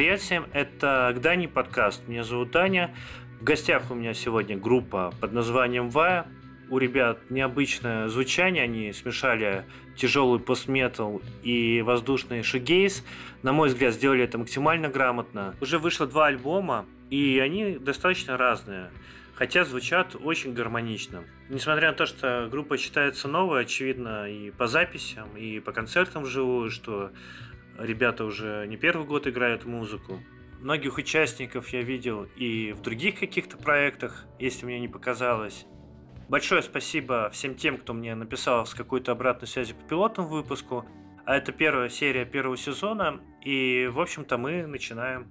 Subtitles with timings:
[0.00, 2.08] Всем, это Гдани подкаст.
[2.08, 2.94] Меня зовут Даня.
[3.38, 6.26] В гостях у меня сегодня группа под названием Вая.
[6.70, 9.66] У ребят необычное звучание, они смешали
[9.96, 13.04] тяжелый постметал и воздушный шигейс.
[13.42, 15.54] На мой взгляд, сделали это максимально грамотно.
[15.60, 18.88] Уже вышло два альбома, и они достаточно разные
[19.40, 21.24] хотя звучат очень гармонично.
[21.48, 26.70] Несмотря на то, что группа считается новой, очевидно, и по записям, и по концертам вживую,
[26.70, 27.10] что
[27.78, 30.20] ребята уже не первый год играют музыку.
[30.60, 35.66] Многих участников я видел и в других каких-то проектах, если мне не показалось.
[36.28, 40.84] Большое спасибо всем тем, кто мне написал с какой-то обратной связи по пилотному выпуску.
[41.24, 45.28] А это первая серия первого сезона, и, в общем-то, мы начинаем.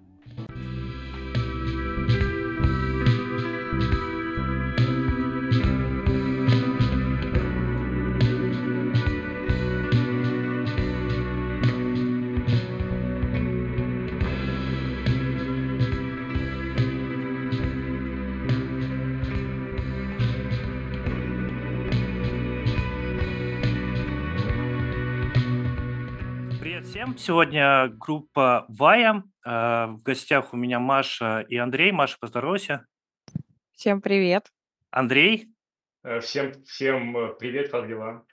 [27.18, 29.24] Сегодня группа Вая.
[29.46, 31.94] Э, в гостях у меня Маша и Андрей.
[31.94, 32.86] Маша, поздоровайся.
[33.72, 34.52] Всем привет.
[34.92, 35.48] Андрей.
[36.04, 38.26] Э, всем, всем э, привет, как дела?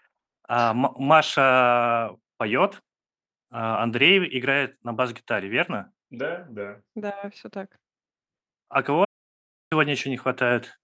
[0.49, 2.83] А, Маша поет,
[3.51, 5.93] а Андрей играет на бас-гитаре, верно?
[6.11, 6.83] Да, да.
[6.97, 7.79] Да, все так.
[8.69, 9.07] А кого
[9.73, 10.77] сегодня еще не хватает?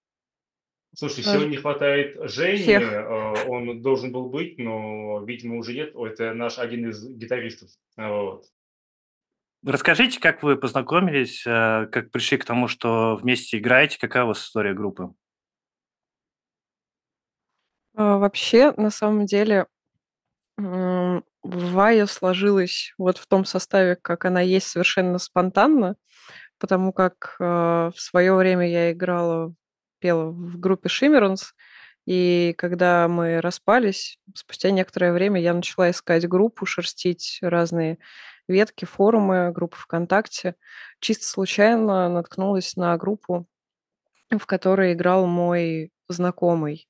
[0.94, 2.92] Слушай, сегодня не хватает Жени, Всех.
[2.92, 5.94] Э, он должен был быть, но, видимо, уже нет.
[5.94, 7.70] Это наш один из гитаристов.
[7.96, 8.44] Вот.
[9.64, 14.44] Расскажите, как вы познакомились, э, как пришли к тому, что вместе играете, какая у вас
[14.44, 15.14] история группы?
[17.94, 19.66] А, вообще, на самом деле,
[21.42, 25.96] Вая сложилась вот в том составе, как она есть, совершенно спонтанно,
[26.58, 29.54] потому как э, в свое время я играла
[30.02, 31.52] пела в группе Shimmerance,
[32.04, 37.98] и когда мы распались, спустя некоторое время я начала искать группу, шерстить разные
[38.48, 40.56] ветки, форумы, группы ВКонтакте.
[41.00, 43.46] Чисто случайно наткнулась на группу,
[44.30, 46.88] в которой играл мой знакомый.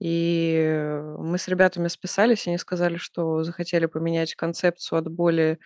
[0.00, 5.60] И мы с ребятами списались, и они сказали, что захотели поменять концепцию от более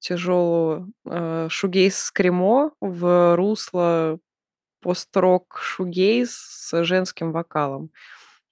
[0.00, 4.18] тяжелого э, шугейс скримо в русло
[4.86, 7.90] пост-рок шугейз с женским вокалом.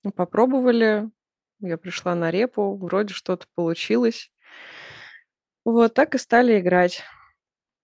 [0.03, 1.09] Ну, попробовали,
[1.61, 4.33] я пришла на репу, вроде что-то получилось.
[5.65, 7.05] Вот так и стали играть.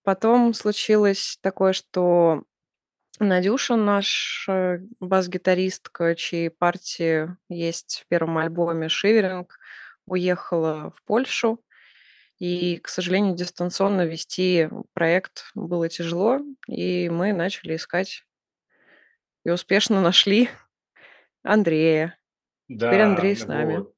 [0.02, 2.42] Потом случилось такое, что
[3.20, 9.60] Надюша, наш э, бас-гитаристка, чьей партии есть в первом альбоме «Шиверинг»,
[10.06, 11.62] уехала в Польшу.
[12.40, 18.24] И, к сожалению, дистанционно вести проект было тяжело, и мы начали искать
[19.44, 20.48] и успешно нашли
[21.42, 22.16] Андрея.
[22.68, 23.78] Теперь Андрей с нами.
[23.78, 23.94] вот,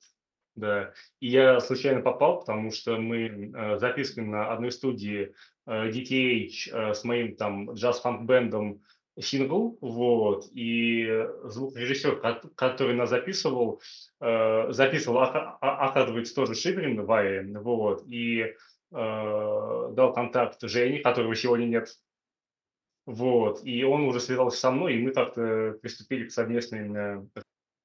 [0.55, 0.93] да.
[1.21, 5.35] И я случайно попал, потому что мы э, записываем на одной студии
[5.67, 8.81] э, DTH э, с моим там джаз-фанк-бэндом
[9.21, 12.17] сингл, вот, и звукорежиссер,
[12.55, 13.83] который нас записывал,
[14.21, 15.23] э, записывал,
[15.61, 18.55] оказывается, тоже Шибрин, Варе, вот, и э,
[18.91, 21.89] дал контакт Жене, которого сегодня нет,
[23.07, 26.97] вот, и он уже связался со мной, и мы как-то приступили к совместным...
[26.97, 27.25] Э,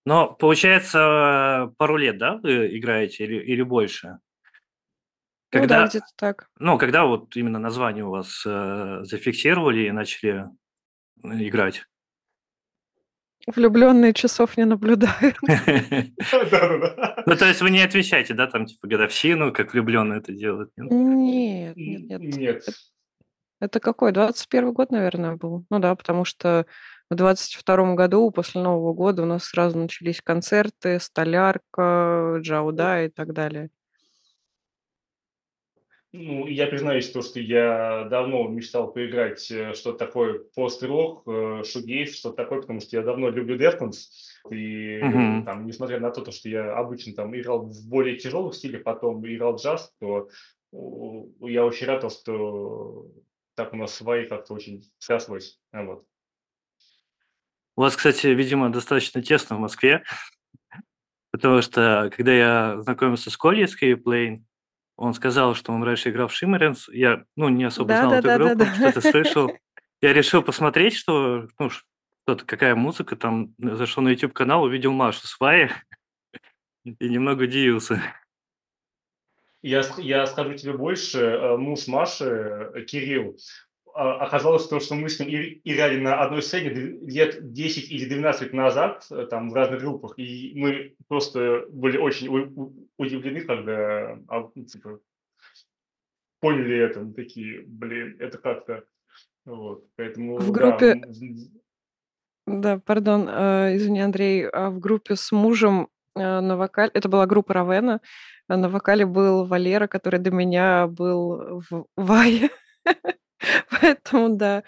[0.05, 4.19] Но получается, пару лет, да, вы играете или, или больше?
[5.49, 6.49] Когда, ну да, где-то так.
[6.59, 10.45] Ну, когда вот именно название у вас э, зафиксировали и начали
[11.23, 11.85] э, играть?
[13.47, 15.37] Влюбленные часов не наблюдают.
[17.25, 20.71] Ну, то есть вы не отвечаете, да, там, типа, годовщину, как влюбленные это делают?
[20.77, 22.63] Нет, нет, нет.
[23.59, 24.11] Это какой?
[24.11, 25.65] 21 год, наверное, был.
[25.69, 26.65] Ну да, потому что
[27.09, 33.33] в 22 году, после Нового года, у нас сразу начались концерты, Столярка, Джауда и так
[33.33, 33.69] далее.
[36.13, 42.17] Ну, я признаюсь, то, что я давно мечтал поиграть э, что-то такое пост-рок, э, шугейс,
[42.17, 44.05] что-то такое, потому что я давно люблю Deftones.
[44.49, 45.45] И Мгм.
[45.45, 49.57] там, несмотря на то, что я обычно там играл в более тяжелых стилях, потом играл
[49.57, 50.29] джаз, то
[50.71, 53.07] я очень рад, что
[53.57, 55.59] так у нас свои как-то очень срослось.
[55.71, 56.05] А вот.
[57.75, 60.03] У вас, кстати, видимо, достаточно тесно в Москве,
[61.31, 64.45] потому что когда я знакомился с Колей, с Плейн,
[64.95, 66.87] он сказал, что он раньше играл в Шиммеренс.
[66.89, 68.91] Я, ну, не особо да, знал да, эту да, группу, да, да.
[68.91, 69.51] что-то слышал.
[70.01, 73.55] Я решил посмотреть, что, ну, что-то, какая музыка там.
[73.57, 75.71] Зашел на YouTube-канал, увидел Машу с Ваи
[76.83, 78.03] и немного удивился.
[79.63, 83.37] Я, я скажу тебе больше, э, муж Маши, э, Кирилл,
[83.93, 85.29] а, оказалось то, что мы с ним
[85.63, 90.53] играли на одной сцене лет 10 или 12 назад, э, там в разных группах, и
[90.55, 92.29] мы просто были очень
[92.97, 94.99] удивлены, когда ну, типа,
[96.39, 98.83] поняли это, мы такие, блин, это как-то,
[99.45, 101.01] вот, поэтому, В группе,
[102.45, 107.53] да, да, пардон, извини, Андрей, а в группе с мужем на вокале, это была группа
[107.53, 108.01] Равена,
[108.47, 112.49] а на вокале был Валера, который до меня был в Вае.
[113.69, 114.63] Поэтому, да,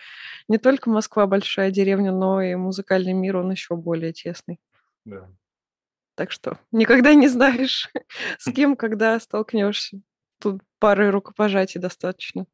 [0.47, 4.59] не только Москва большая деревня, но и музыкальный мир, он еще более тесный.
[5.05, 5.29] да.
[6.15, 7.89] Так что никогда не знаешь,
[8.37, 10.01] с кем, когда столкнешься.
[10.41, 12.45] Тут пары рукопожатий достаточно.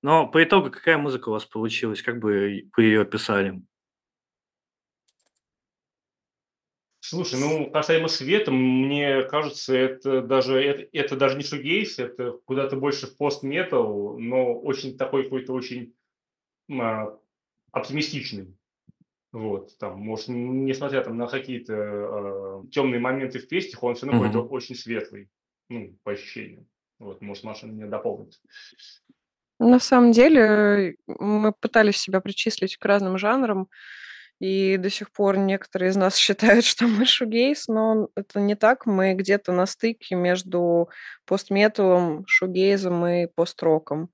[0.00, 2.02] Но по итогу какая музыка у вас получилась?
[2.02, 3.62] Как бы вы ее описали?
[7.06, 12.76] Слушай, ну, касаемо света, мне кажется, это даже, это, это даже не шугейс, это куда-то
[12.76, 15.94] больше в пост-метал, но очень такой какой-то очень
[16.72, 17.14] а,
[17.72, 18.56] оптимистичный.
[19.32, 24.22] Вот, там, может, несмотря там, на какие-то э, темные моменты в песнях, он все равно
[24.22, 24.32] Мгм.
[24.32, 25.28] какой-то очень светлый,
[25.68, 26.66] ну, по ощущениям.
[26.98, 28.40] Вот, может, Маша меня дополнит.
[29.58, 33.68] На самом деле, мы пытались себя причислить к разным жанрам,
[34.40, 38.86] и до сих пор некоторые из нас считают, что мы шугейс, но это не так.
[38.86, 40.88] Мы где-то на стыке между
[41.26, 44.10] постметалом, шугейзом и пост-роком.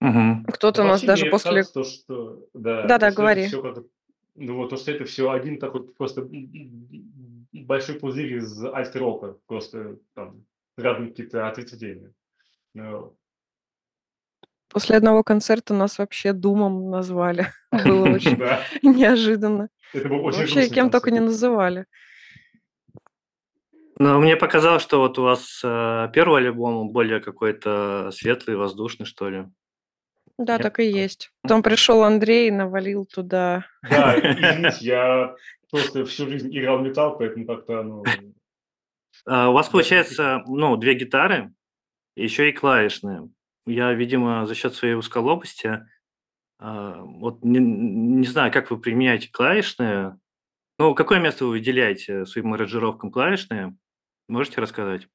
[0.00, 0.44] Мгм.
[0.44, 1.64] Кто-то у нас даже после...
[1.64, 3.46] то, что, да, что это говори.
[3.46, 3.84] все как
[4.36, 6.28] ну вот, то, что это все один такой просто
[7.52, 10.44] большой пузырь из альт-рока, просто там
[10.76, 12.12] разные какие-то ответвления.
[12.74, 13.16] Ну,
[14.68, 17.46] После одного концерта нас вообще Думом назвали.
[17.72, 19.68] Было очень Да, неожиданно.
[19.92, 21.86] это был очень Вообще кем только не называли.
[23.98, 29.30] Но мне показалось, что вот у вас э, первый альбом более какой-то светлый, воздушный, что
[29.30, 29.46] ли.
[30.36, 30.62] Да, Нет?
[30.62, 31.30] так и есть.
[31.42, 33.64] Потом пришел Андрей и навалил туда.
[33.88, 35.34] Да, извините, я
[35.70, 38.04] просто всю жизнь играл в металл, поэтому как-то, ну,
[39.24, 41.54] А, У вас получается, ну, две гитары,
[42.16, 43.30] еще и клавишные.
[43.66, 45.86] Я, видимо, за счет своей узколобости,
[46.58, 50.18] а, вот не, не знаю, как вы применяете клавишные.
[50.78, 53.76] Ну, какое место вы выделяете своим аранжировкам клавишные?
[54.28, 55.08] Можете рассказать?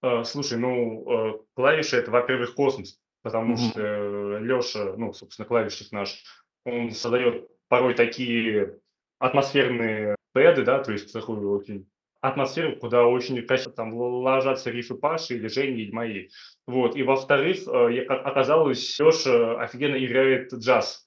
[0.00, 3.58] А, Слушай, ну, э, клавиши это, во-первых, космос, потому Мгм.
[3.58, 6.24] что Леша, ну, собственно, клавишник наш,
[6.64, 8.78] он создает порой такие
[9.18, 11.88] атмосферные пэды, да, то есть такую очень
[12.22, 16.28] атмосферу, куда очень красиво там ложатся рифы Паши или Жени, или мои.
[16.66, 16.96] Вот.
[16.96, 21.06] И во-вторых, э, я- как оказалось, Леша офигенно играет джаз.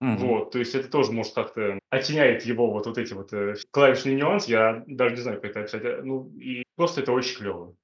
[0.00, 0.16] Мгм.
[0.26, 4.16] Вот, то есть это тоже, может, как-то оттеняет его вот, вот эти вот э, клавишные
[4.16, 5.84] нюансы, я даже не знаю, как это описать.
[5.84, 7.76] Э, Ну, и просто это очень клево.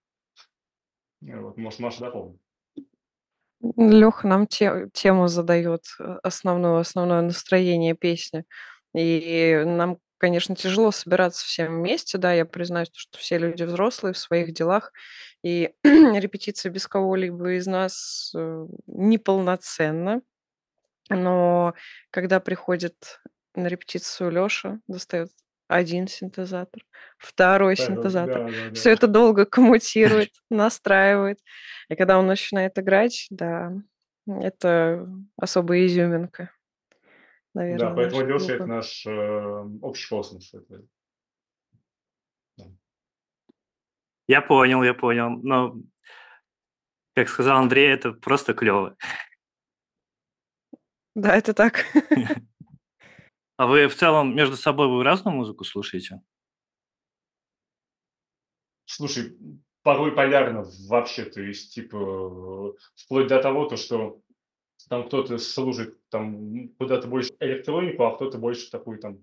[1.23, 2.41] Вот, может, Маша дополнит.
[3.77, 8.45] Леха нам те- тему задает, э, основную, основное настроение песни.
[8.95, 14.19] И нам, конечно, тяжело собираться всем вместе, да, я признаюсь, что все люди взрослые в
[14.19, 14.93] своих делах,
[15.43, 20.21] и репетиция без кого-либо из нас э, неполноценна.
[21.09, 21.75] Но
[22.11, 23.21] когда приходит
[23.57, 25.31] на репетицию Леша, достает
[25.67, 26.83] один синтезатор,
[27.17, 28.47] второй Второй, синтезатор.
[28.47, 28.91] да, да, Все да.
[28.91, 31.39] это долго коммутирует, настраивает.
[31.89, 33.73] И когда он начинает играть, да,
[34.27, 36.51] это особая изюминка,
[37.53, 38.67] Да, наверное, поэтому Леша это группы.
[38.67, 40.55] наш э, общий космос.
[40.55, 40.83] Это,
[42.57, 42.65] да.
[44.29, 45.31] Я понял, я понял.
[45.31, 45.77] Но,
[47.15, 48.97] как сказал Андрей, это просто клево.
[51.15, 51.85] Да, это так.
[53.57, 56.23] А вы в целом между собой вы разную музыку слушаете?
[58.87, 59.37] Слушай,
[59.83, 64.23] порой полярно вообще, то есть, типа, э, вплоть до того, то, что
[64.91, 69.21] там кто-то служит там куда-то больше электронику, а кто-то больше такой там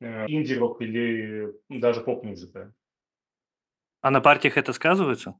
[0.00, 2.74] э, инди-рок или даже поп-музыка.
[4.00, 5.38] А на партиях это сказывается?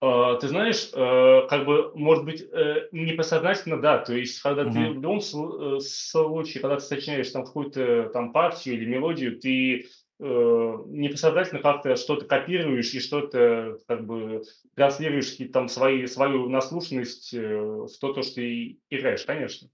[0.00, 4.70] А, Ты знаешь, э, как бы, может быть, э, непосознательно, да, то есть, когда ты
[4.70, 4.90] Мгм.
[4.90, 9.86] в любом слу- случае, когда ты сочиняешь там какую-то там партию или мелодию, ты
[10.22, 14.42] э, непосознательно как-то что-то копируешь и что-то как бы
[14.76, 19.68] транслируешь какие-то там свои, свою наслушанность э, в то, то, что ты играешь, конечно.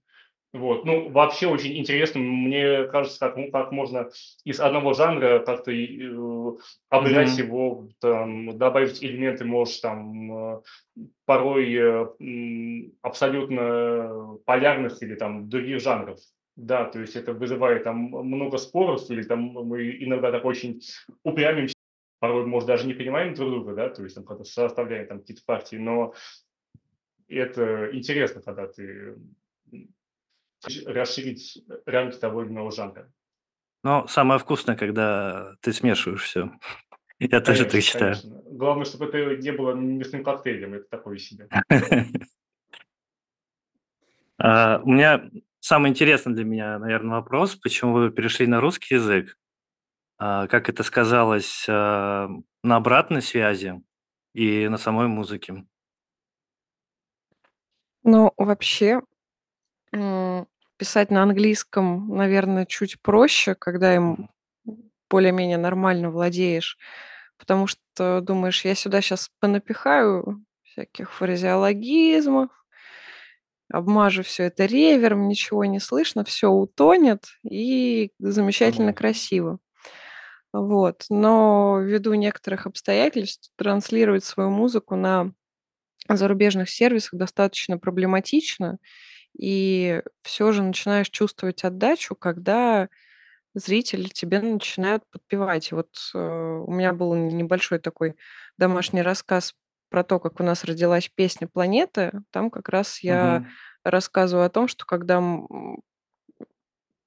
[0.51, 0.83] Вот.
[0.83, 4.09] Ну, вообще очень интересно, мне кажется, как, м- как можно
[4.45, 6.51] из одного жанра как-то и, э,
[6.89, 7.47] обыграть Мгм.
[7.47, 10.61] его, там, добавить элементы, может, там, э,
[11.25, 16.19] порой э, абсолютно полярных или там других жанров.
[16.59, 20.81] Да, то есть это вызывает там много споров, или там мы иногда так очень
[21.23, 21.73] упрямимся
[22.19, 25.41] порой, может, даже не понимаем друг друга, да, то есть там когда составляем там какие-то
[25.45, 26.13] партии, но
[27.29, 29.15] это интересно, когда ты
[30.85, 33.09] расширить рамки того или иного жанра.
[33.81, 36.51] Но самое вкусное, когда ты смешиваешь все.
[37.19, 38.15] Я тоже так считаю.
[38.15, 38.41] Конечно.
[38.51, 41.47] Главное, чтобы это не было мясным коктейлем, это такое себе.
[44.41, 45.29] А, у меня
[45.69, 49.37] самый интересный для меня, наверное, вопрос, почему вы перешли на русский язык?
[50.17, 52.27] А, как это сказалось а,
[52.63, 53.79] на обратной связи
[54.33, 55.63] и на самой музыке?
[58.01, 59.01] Ну, вообще,
[59.91, 64.31] писать на английском, наверное, чуть проще, когда им
[65.07, 66.79] более-менее нормально владеешь,
[67.37, 72.49] потому что думаешь, я сюда сейчас понапихаю всяких фразеологизмов,
[73.71, 79.59] обмажу все это ревером, ничего не слышно, все утонет и замечательно красиво.
[80.53, 81.05] Вот.
[81.09, 85.33] Но ввиду некоторых обстоятельств транслировать свою музыку на
[86.09, 88.79] зарубежных сервисах достаточно проблематично,
[89.39, 92.89] и все же начинаешь чувствовать отдачу, когда
[93.55, 95.71] зрители тебе начинают подпевать.
[95.71, 98.15] И вот э, у меня был небольшой такой
[98.57, 99.53] домашний рассказ
[99.89, 102.23] про то, как у нас родилась песня «Планета».
[102.31, 103.47] Там как раз я угу.
[103.83, 105.21] рассказываю о том, что когда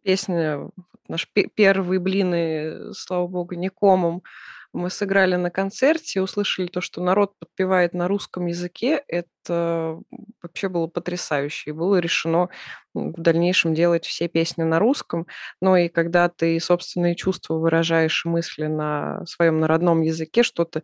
[0.02, 0.70] песня,
[1.08, 4.22] наш первые блины, слава богу, не комом,
[4.72, 9.02] мы сыграли на концерте, услышали то, что народ подпевает на русском языке.
[9.06, 10.00] Это
[10.42, 11.70] вообще было потрясающе.
[11.70, 12.48] И было решено
[12.94, 15.26] в дальнейшем делать все песни на русском.
[15.60, 20.82] Но и когда ты собственные чувства выражаешь мысли на своем на родном языке, что-то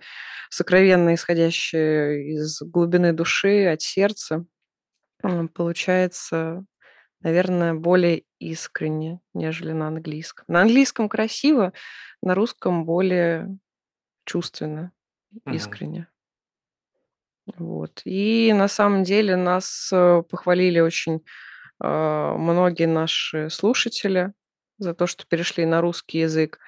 [0.50, 4.44] сокровенно исходящее из глубины души, от сердца,
[5.54, 6.64] получается,
[7.20, 10.44] наверное, более искренне, нежели на английском.
[10.46, 11.72] На английском красиво,
[12.22, 13.58] на русском более
[14.28, 14.92] чувственно,
[15.46, 16.06] искренне.
[17.56, 18.02] Вот.
[18.04, 21.24] И на самом деле нас э, похвалили очень
[21.82, 24.34] э, многие наши слушатели
[24.76, 26.58] за то, что перешли на русский язык.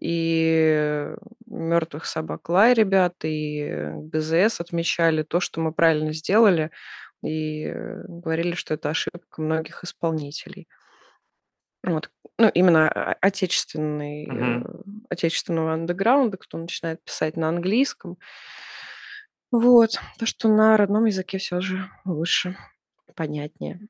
[0.00, 1.12] И
[1.46, 6.70] мертвых собак лай ребят, и ГЗС отмечали то, что мы правильно сделали,
[7.24, 10.68] и э, говорили, что это ошибка многих исполнителей.
[11.82, 12.10] Вот.
[12.38, 12.88] Ну, именно
[13.20, 14.62] отечественный, э,
[15.10, 18.16] отечественного андеграунда, кто начинает писать на английском.
[19.50, 19.98] Вот.
[20.18, 22.56] То, что на родном языке все же лучше,
[23.16, 23.80] понятнее.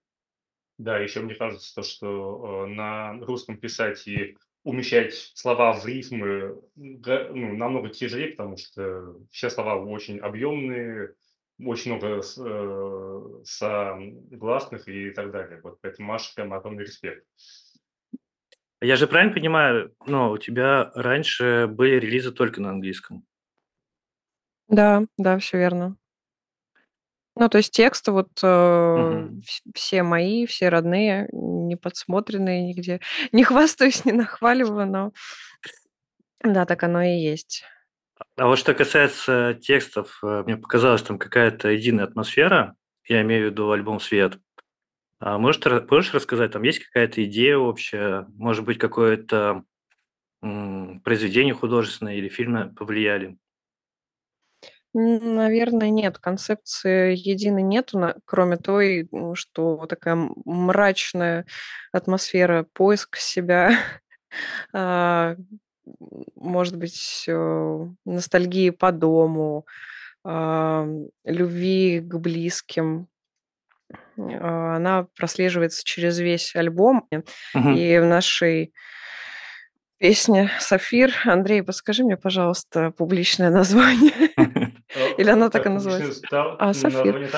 [0.78, 6.60] Да, еще мне кажется, то, что э, на русском писать и умещать слова в рифмы
[6.76, 11.14] ну, намного тяжелее, потому что все слова очень объемные,
[11.64, 15.60] очень много э, согласных и так далее.
[15.62, 17.26] Вот поэтому Маша прям огромный респект.
[18.80, 23.24] Я же правильно понимаю, ну, у тебя раньше были релизы только на английском?
[24.68, 25.96] Да, да, все верно.
[27.34, 29.28] Ну, то есть тексты вот э,
[29.74, 33.00] все мои, все родные, не подсмотренные нигде.
[33.32, 35.12] Не хвастаюсь, не нахваливаю, но
[36.42, 37.64] да, так оно и есть.
[38.36, 42.74] А вот что касается текстов, э, мне показалось, там какая-то единая атмосфера.
[43.04, 44.38] Я имею в виду альбом «Свет».
[45.20, 49.64] А может, можешь рассказать, там есть какая-то идея общая, может быть, какое-то
[50.40, 53.36] произведение художественное или фильмы повлияли?
[54.94, 56.18] Наверное, нет.
[56.18, 61.46] Концепции единой нету, кроме той, что такая мрачная
[61.92, 63.78] атмосфера, поиск себя,
[64.72, 65.36] а,
[66.34, 69.66] может быть, э, ностальгии по дому,
[70.24, 70.86] а,
[71.24, 73.08] любви к близким.
[74.18, 77.08] А, она прослеживается через весь альбом.
[77.54, 77.74] Мгм.
[77.74, 78.72] И в нашей
[79.98, 84.30] песне «Сафир» Андрей, подскажи мне, пожалуйста, публичное название.
[85.18, 86.22] Или она так и называется?
[86.58, 87.30] А, «Сафир».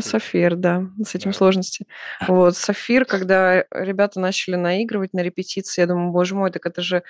[0.00, 1.86] «Сафир», да, с этим сложности.
[2.26, 7.02] Вот, «Сафир», когда ребята начали наигрывать на репетиции, я думаю, боже мой, так это же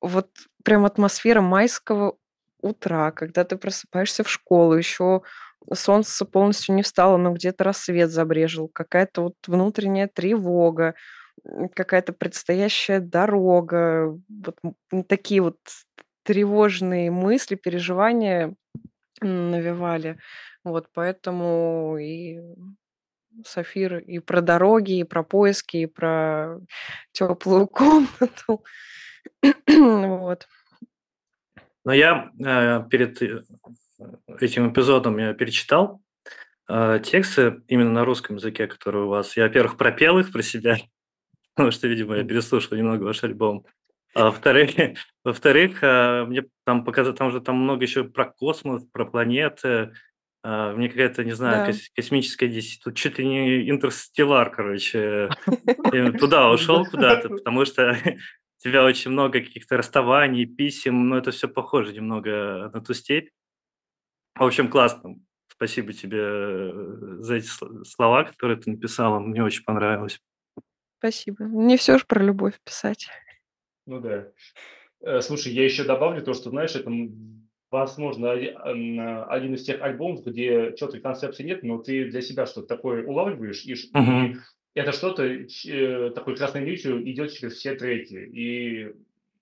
[0.00, 0.28] вот
[0.64, 2.16] прям атмосфера майского
[2.60, 5.22] утра, когда ты просыпаешься в школу, еще
[5.72, 10.94] солнце полностью не встало, но где-то рассвет забрежил, какая-то вот внутренняя тревога,
[11.74, 15.58] какая-то предстоящая дорога, вот такие вот
[16.24, 18.54] тревожные мысли, переживания
[19.20, 20.18] навевали.
[20.64, 22.40] Вот поэтому и
[23.44, 26.60] Сафир и про дороги, и про поиски, и про
[27.12, 28.64] теплую комнату.
[29.68, 30.48] вот.
[31.84, 33.42] Но я э, перед э,
[34.40, 36.02] этим эпизодом я перечитал
[36.68, 39.36] э, тексты именно на русском языке, которые у вас.
[39.36, 40.76] Я, во-первых, пропел их про себя,
[41.54, 43.66] потому что, видимо, я переслушал немного ваш альбом.
[44.14, 44.70] А во-вторых,
[45.24, 49.92] во-вторых, а, мне там показывают, там же там много еще про космос, про планеты.
[50.42, 51.72] А, мне какая-то, не знаю, Да.
[51.72, 55.28] кос- космическая здесь, тут чуть ли не интерстеллар, короче.
[55.92, 61.30] Я туда ушел куда-то, потому что у тебя очень много каких-то расставаний, писем, но это
[61.32, 63.28] все похоже немного на ту степь.
[64.38, 65.16] В общем, классно.
[65.48, 69.18] Спасибо тебе э, за эти сл- слова, которые ты написала.
[69.18, 70.20] Мне очень понравилось.
[70.98, 71.44] Спасибо.
[71.44, 73.08] Не все же про любовь писать.
[73.86, 74.28] Ну да.
[75.00, 76.90] Э, Слушай, я еще добавлю то, что, знаешь, это,
[77.70, 83.04] возможно, один из тех альбомов, где четкой концепции нет, но ты для себя что-то такое
[83.04, 84.40] улавливаешь, и, Мгм.
[84.74, 88.94] это что-то э, такой красной нитью идет через все треки, и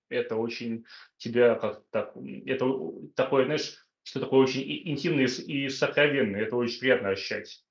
[0.09, 0.85] это очень
[1.17, 2.13] тебя как так,
[2.45, 2.65] это
[3.15, 7.61] такое, знаешь, что такое очень интимное и сокровенное, это очень приятно ощущать.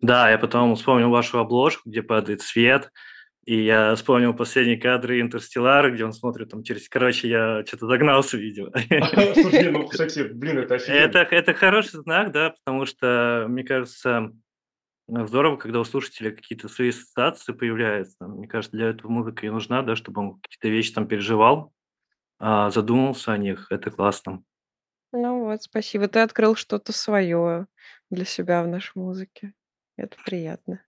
[0.00, 2.90] Да, я потом вспомнил вашу обложку, где падает свет,
[3.44, 6.88] и я вспомнил последние кадры Интерстеллара, где он смотрит там через...
[6.88, 8.70] Короче, я что-то загнался, видимо.
[9.34, 11.38] Слушай, ну, кстати, блин, это Это, офигенно.
[11.38, 14.32] это хороший знак, да, потому что, мне кажется,
[15.06, 18.26] здорово, когда у слушателя какие-то свои ассоциации появляются.
[18.26, 21.74] Мне кажется, для этого музыка и нужна, да, чтобы он какие-то вещи там переживал,
[22.38, 23.66] а, задумался о них.
[23.68, 24.42] Это классно.
[25.12, 26.08] Ну вот, спасибо.
[26.08, 27.66] Ты открыл что-то свое
[28.10, 29.52] для себя в нашей музыке.
[29.96, 30.82] Это приятно.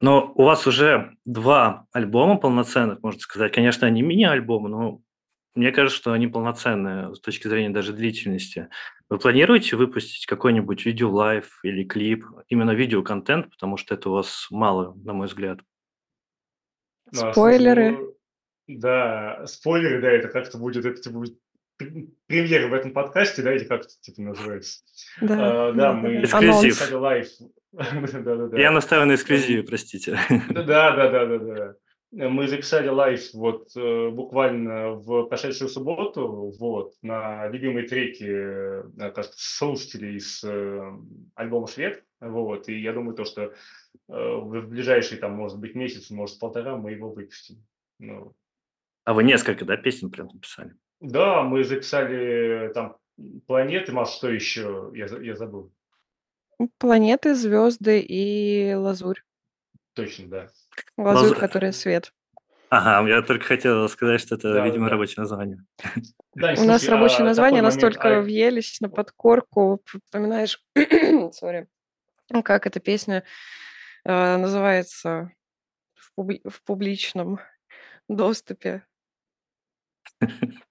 [0.00, 3.52] Но у вас уже два альбома полноценных, можно сказать.
[3.52, 5.02] Конечно, они мини-альбомы, но
[5.54, 8.68] мне кажется, что они полноценные с точки зрения даже длительности.
[9.08, 14.94] Вы планируете выпустить какой-нибудь видео-лайв или клип, именно видеоконтент, потому что это у вас мало,
[15.04, 15.58] на мой взгляд.
[17.10, 17.90] Ну, а Спойлеры.
[17.92, 18.14] ну,
[18.68, 21.38] да, спойлеры, да, это как-то будет, это типа будет
[21.78, 24.82] пр- премьера в этом подкасте, да, или как это типа называется?
[25.20, 26.20] Да, А, да, мы.
[26.22, 26.78] Эксклюзив.
[27.72, 28.58] Да-да-да.
[28.60, 30.18] Я настаиваю на эксклюзиве, простите.
[30.50, 31.74] Да, да, да, да, да.
[32.10, 39.26] Мы записали live вот э, буквально в прошедшую субботу, вот, на любимые треки э, как
[39.34, 40.90] слушателей из э,
[41.34, 43.52] альбома «Швед», вот, и я думаю, то, что
[44.06, 47.62] в ближайший, там, может быть, месяц, может, полтора мы его выпустим.
[47.98, 48.34] Ну,
[49.04, 50.74] А вы несколько, да, песен прям написали?
[51.00, 52.96] Да, мы записали там
[53.46, 54.90] планеты, Маш, что еще?
[54.94, 55.72] Я, я забыл.
[56.78, 59.20] Планеты, звезды и лазурь.
[59.94, 60.48] Точно, да.
[60.96, 62.12] Лазурь, Лазу- которая свет.
[62.70, 64.90] Ага, я только хотел сказать, что это, Да, видимо, да.
[64.92, 65.64] рабочее название.
[66.34, 69.80] Дань, У нас рабочие а момент, настолько а- въелись на подкорку.
[70.04, 70.62] Вспоминаешь,
[71.32, 71.66] сори,
[72.28, 73.24] ну, как эта песня
[74.04, 75.32] э, называется
[75.94, 77.40] в, публи- в публичном
[78.08, 78.84] доступе.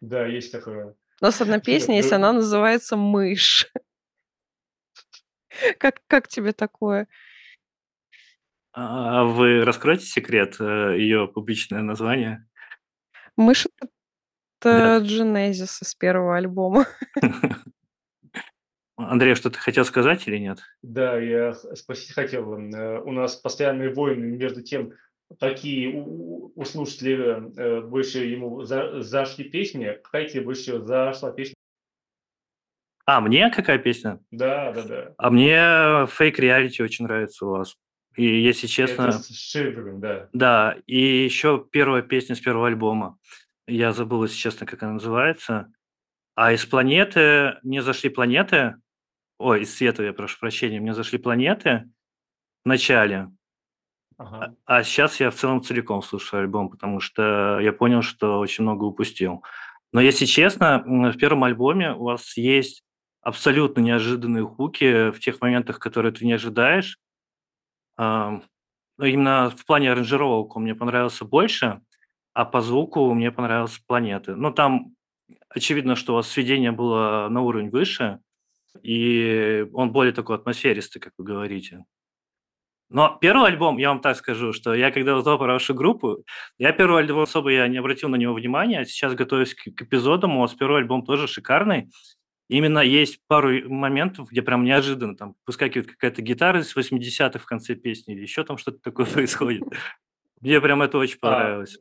[0.00, 0.94] Да, есть такое.
[1.20, 3.70] У нас одна песня есть, Ну, она называется «Мышь».
[5.78, 7.08] Как, как тебе такое?
[8.74, 12.46] А вы раскроете секрет, ее публичное название?
[13.36, 13.66] «Мышь»—
[14.62, 14.96] Да.
[14.98, 16.84] это Genesis из первого альбома.
[18.98, 20.58] Андрей, что ты хотел сказать или нет?
[20.82, 22.54] Да, я спросить хотел.
[22.54, 24.92] э, У нас постоянные войны между тем,
[25.40, 27.16] какие у, у- слушателей
[27.56, 31.54] э, больше ему за- зашли песни, какая тебе больше зашла песня.
[33.04, 34.20] А, мне какая песня?
[34.30, 35.14] Да, да, да.
[35.18, 37.76] А мне фейк реалити очень нравится у вас.
[38.16, 40.28] И если Это честно, с Шивером, да.
[40.32, 43.18] да, и еще первая песня с первого альбома.
[43.68, 45.70] Я забыл, если честно, как она называется.
[46.34, 48.76] А из планеты мне зашли планеты.
[49.38, 51.90] Ой, из света, я прошу прощения, мне зашли планеты
[52.64, 53.30] в начале.
[54.18, 54.54] Ага.
[54.64, 58.84] А сейчас я в целом целиком слушаю альбом, потому что я понял, что очень много
[58.84, 59.42] упустил.
[59.92, 62.82] Но если честно, в первом альбоме у вас есть
[63.22, 66.98] абсолютно неожиданные хуки в тех моментах, которые ты не ожидаешь.
[67.98, 68.42] Ну,
[68.98, 71.80] именно в плане аранжировок он мне понравился больше,
[72.32, 74.34] а по звуку мне понравился «Планеты».
[74.34, 74.94] Ну, там
[75.50, 78.20] очевидно, что у вас сведение было на уровень выше,
[78.82, 81.84] и он более такой атмосферистый, как вы говорите.
[82.88, 86.24] Но первый альбом, я вам так скажу, что я когда узнал про вашу группу,
[86.58, 89.82] я первый альбом особо я не обратил на него внимания, а сейчас готовясь к, к
[89.82, 91.90] эпизодам, у вас первый альбом тоже шикарный.
[92.48, 97.74] Именно есть пару моментов, где прям неожиданно там выскакивает какая-то гитара из 80-х в конце
[97.74, 99.64] песни или еще там что-то такое происходит.
[100.40, 101.78] Мне прям это очень А, понравилось.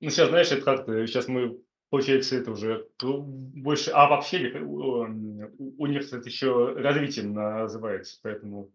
[0.00, 1.58] ну, сейчас, знаешь, это как-то, сейчас мы,
[1.90, 8.72] получается, это уже больше а обобщили, у, у- у них это еще развитием называется, поэтому,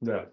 [0.00, 0.28] да.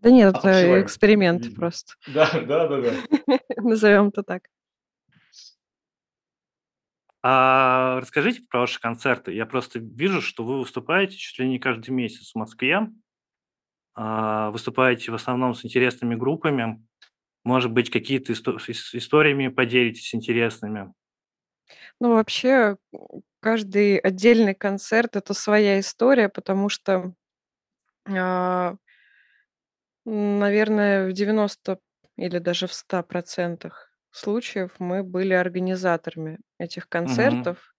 [0.00, 1.94] Да нет, это Обобщаем, эксперимент просто.
[2.06, 3.38] Да, да, да, да.
[3.56, 4.44] Назовем это так.
[7.22, 9.32] А расскажите про ваши концерты.
[9.32, 12.88] Я просто вижу, что вы выступаете чуть ли не каждый месяц в Москве.
[13.94, 16.84] А, Выступаете в основном с интересными группами.
[17.42, 20.92] Может быть, какие-то историями поделитесь интересными?
[22.00, 22.76] Ну, вообще,
[23.40, 27.14] каждый отдельный концерт- это своя история, потому что,
[28.08, 28.76] а,
[30.04, 31.78] наверное, в 90
[32.16, 37.74] или даже в ста процентах случаев мы были организаторами этих концертов,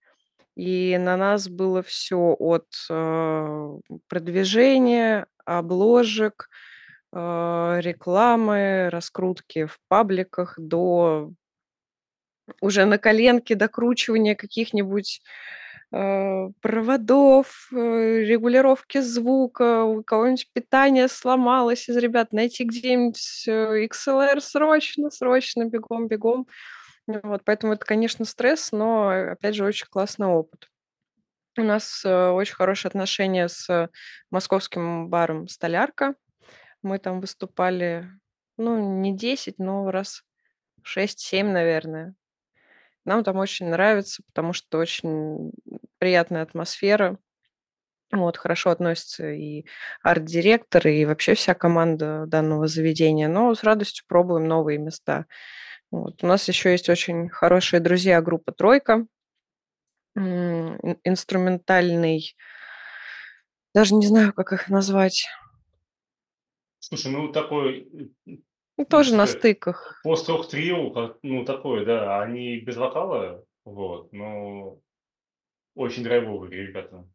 [0.55, 3.77] и на нас было все от, а,
[4.09, 6.49] продвижения, обложек,
[7.13, 11.31] а, рекламы, раскрутки в пабликах до
[12.61, 17.78] уже на коленке докручивания каких-нибудь, э, проводов, э,
[18.26, 26.08] регулировки звука, у кого-нибудь питание сломалось из ребят, найти где-нибудь, э, XLR срочно, срочно, бегом,
[26.08, 26.47] бегом.
[27.08, 30.69] Вот, поэтому это, конечно, стресс, но, э, опять же, очень классный опыт.
[31.58, 33.89] У нас, э, очень хорошие отношения с
[34.32, 36.15] московским баром "Столярка".
[36.84, 38.10] Мы там выступали,
[38.58, 40.23] ну, не 10, но раз
[40.84, 42.15] шесть-семь, наверное.
[43.06, 45.52] Нам там очень нравится, потому что очень
[45.99, 47.17] приятная атмосфера.
[48.12, 49.65] Вот, хорошо относятся и
[50.03, 55.25] арт-директор, и вообще вся команда данного заведения, но с радостью пробуем новые места.
[55.91, 56.23] Вот.
[56.23, 59.07] У нас еще есть очень хорошие друзья, группа "Тройка".
[61.05, 62.36] Инструментальный,
[63.73, 65.25] даже не знаю, как их назвать.
[66.79, 67.88] Слушай, ну такой,
[68.25, 69.99] Ну, м, тоже на стыках.
[70.03, 74.79] пост-рок трио, как, ну такое, да, они без вокала, вот, но
[75.77, 77.05] очень драйвовые ребята.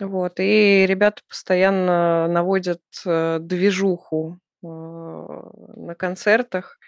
[0.00, 6.78] Вот, и ребята постоянно наводят, э, движуху, э, на концертах,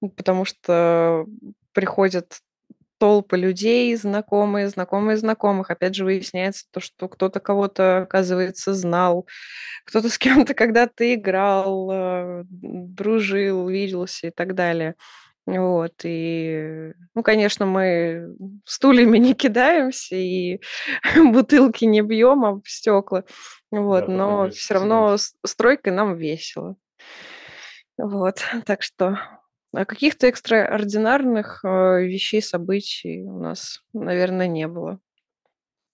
[0.00, 1.26] ну, потому что
[1.72, 2.40] приходят
[2.98, 5.70] толпы людей, знакомые, знакомые знакомых.
[5.70, 9.26] Опять же, выясняется то, что кто-то кого-то, оказывается, знал,
[9.86, 14.96] кто-то с кем-то когда-то играл, э, дружил, виделся и так далее.
[15.58, 20.60] Вот, и, ну, конечно, мы стульями не кидаемся и
[21.16, 23.24] бутылки не бьем об стекла,
[23.70, 26.76] вот, Да, но все равно с с тройкой нам весело.
[27.98, 28.36] Вот,
[28.66, 29.18] так что,
[29.72, 35.00] а каких-то экстраординарных, э, вещей, событий у нас, наверное, не было.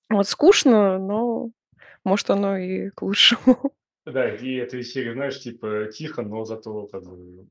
[0.08, 1.50] Вот скучно, но,
[2.04, 3.72] может, оно и к лучшему.
[4.04, 7.48] Да, и это из серии, знаешь, типа тихо, но зато как бы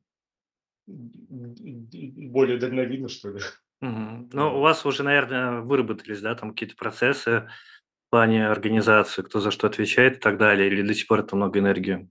[0.87, 3.39] более дальновидно, что ли.
[3.81, 4.29] Мгм.
[4.33, 7.47] Ну, у вас уже, наверное, выработались, да, там какие-то процессы
[8.07, 11.35] в плане организации, кто за что отвечает и так далее, или до сих пор это
[11.35, 12.07] много энергии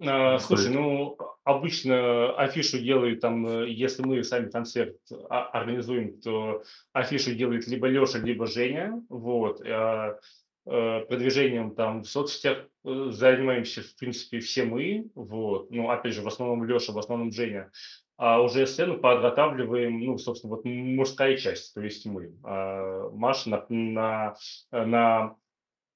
[0.00, 4.96] А, слушай, ну, обычно афишу делают там, э, если мы сами концерт
[5.30, 10.18] организуем, то афишу делает либо Леша, либо Женя, вот, а,
[10.66, 16.26] продвижением там в соцсетях э, занимаемся, в принципе, все мы, вот, ну, опять же, в
[16.26, 17.70] основном Леша, в основном Женя,
[18.16, 22.34] а уже сцену подготавливаем, ну, собственно, вот мужская часть, то есть мы.
[22.42, 24.34] А Маша на, на,
[24.72, 25.36] на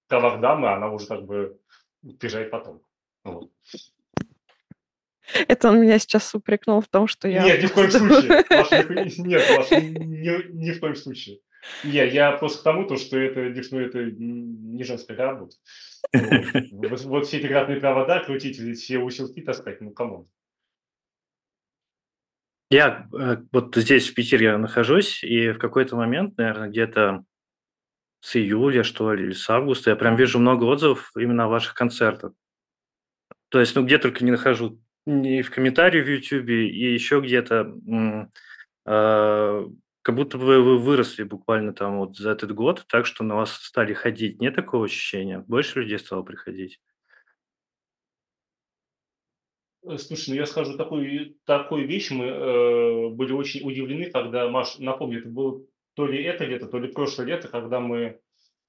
[0.07, 1.59] правах дамы, она уже как бы
[2.19, 2.83] приезжает потом.
[3.25, 3.51] Вот.
[5.49, 8.45] Это он меня сейчас упрекнул в том, что я Нет, ни в коем случае.
[8.51, 11.41] Маша, нет, Маша, ни, ни в коем случае.
[11.85, 15.57] Не, я просто к тому, то, что это, ну, это не женская работа.
[16.13, 17.03] Вот.
[17.03, 20.29] Вот, все эти разные провода крутить, все усилки таскать, ну, come on.
[22.71, 27.25] Я э, вот здесь, в Питере, нахожусь, и в какой-то момент, наверное, где-то
[28.21, 31.75] с июля, что ли, или с августа, я прям вижу много отзывов именно о ваших
[31.75, 32.33] концертах.
[33.49, 37.75] То есть, ну, где только не нахожу, и в комментарии в "Ютубе", и еще где-то,
[38.87, 39.67] а,
[40.03, 43.53] как будто бы вы выросли буквально там вот за этот год, так что на вас
[43.53, 44.41] стали ходить.
[44.41, 45.45] Нет такого ощущения?
[45.47, 46.81] Больше людей стало приходить?
[49.85, 52.11] Э, Слушай, ну я скажу такую, такую вещь.
[52.11, 55.63] Мы э, были очень удивлены, когда, Маш, напомню, это было
[55.95, 58.19] то ли это лето, то ли прошлое лето, когда мы э,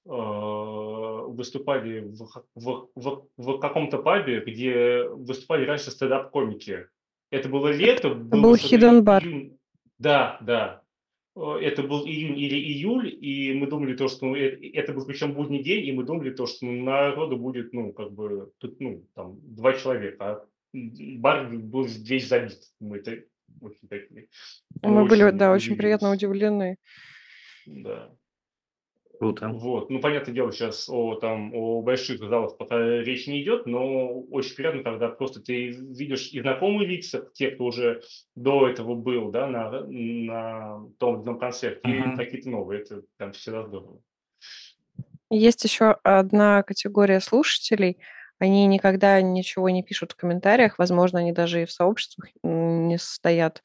[0.05, 6.87] выступали в, в, в, в каком-то пабе, где выступали раньше стендап-комики.
[7.29, 9.23] Это было лето, Это было был hidden bar.
[9.23, 9.57] июнь.
[9.97, 10.80] Да, да.
[11.35, 15.33] Э, Это был июнь или июль, и мы думали то, что ну, это был причем
[15.33, 19.05] будний день, и мы думали то, что ну, народу будет, ну, как бы, тут, ну,
[19.15, 22.59] там, два человека, а бар был весь забит.
[22.79, 23.23] Мы это
[23.61, 24.27] очень такие,
[24.81, 26.41] Мы были, очень да, очень приятно удивились.
[26.41, 26.77] удивлены.
[27.65, 28.11] Да.
[29.21, 29.49] Круто.
[29.49, 34.19] Вот, ну, понятное дело, сейчас о, там, о больших залах пока речь не идет, но
[34.19, 38.01] очень приятно, когда просто ты видишь и знакомые лица, те, кто уже
[38.35, 42.17] до этого был, да, на, на том ином концерте, и Мгм.
[42.17, 43.99] какие-то новые, это там всегда здорово.
[45.29, 47.99] Есть еще одна категория слушателей.
[48.39, 53.61] Они никогда ничего не пишут в комментариях, возможно, они даже и в сообществах не состоят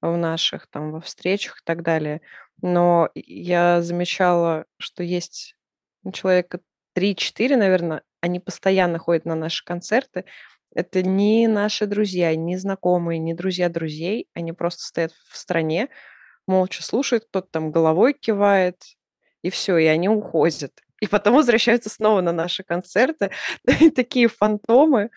[0.00, 2.20] в наших, там, во встречах и так далее.
[2.62, 5.56] Но я замечала, что есть
[6.12, 6.60] человека
[6.96, 10.24] 3-4, наверное, они постоянно ходят на наши концерты.
[10.74, 14.28] Это не наши друзья, не знакомые, не друзья друзей.
[14.34, 15.88] Они просто стоят в стране,
[16.46, 18.82] молча слушают, кто-то там головой кивает,
[19.42, 20.72] и все, и они уходят.
[21.00, 23.30] И потом возвращаются снова на наши концерты.
[23.94, 25.10] Такие фантомы.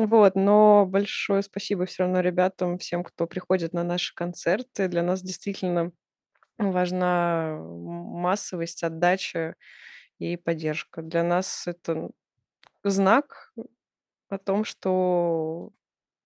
[0.00, 4.86] Вот, но большое спасибо все равно ребятам, всем, кто приходит на наши концерты.
[4.86, 5.90] Для нас действительно
[6.58, 9.56] важна массовость, отдача
[10.18, 11.02] и поддержка.
[11.02, 12.10] Для нас это
[12.84, 13.52] знак
[14.30, 15.70] о том, что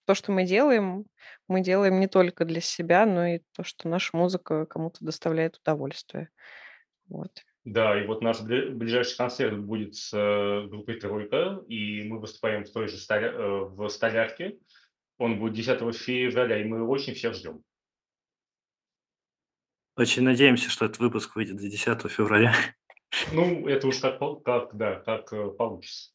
[0.06, 1.06] то, что мы делаем,
[1.48, 6.30] мы делаем не только для себя, но и то, что наша музыка кому-то доставляет удовольствие.
[7.08, 7.42] Вот.
[7.64, 12.70] Да, и вот наш ближайший концерт будет с э, группой «Тройка», и мы выступаем в
[12.70, 13.28] той же Столя...
[13.28, 14.58] Э, в Столярке.
[15.18, 17.62] Он будет 10 февраля, и мы очень всех ждем.
[19.96, 22.54] Очень надеемся, что этот выпуск выйдет 10 февраля.
[23.30, 26.12] Ну, это уж как, как да, как э, получится.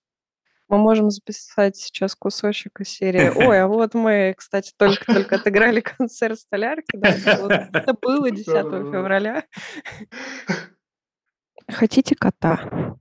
[0.67, 3.29] Мы можем записать сейчас кусочек из серии.
[3.29, 6.97] Ой, а вот мы, кстати, только-только отыграли концерт столярки.
[6.97, 9.45] Да, это было 10 февраля.
[11.69, 12.97] Хотите кота?